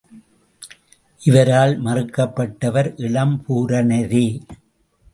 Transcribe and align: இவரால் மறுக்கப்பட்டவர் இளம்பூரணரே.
இவரால் 1.21 1.75
மறுக்கப்பட்டவர் 1.83 2.91
இளம்பூரணரே. 3.07 4.27